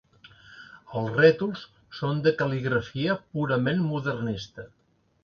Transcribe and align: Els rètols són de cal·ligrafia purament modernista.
Els 1.01 1.19
rètols 1.19 1.65
són 1.97 2.23
de 2.29 2.33
cal·ligrafia 2.39 3.19
purament 3.37 3.85
modernista. 3.91 4.67